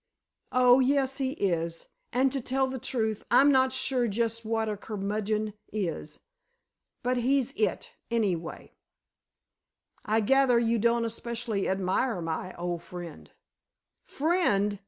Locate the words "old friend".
12.55-13.29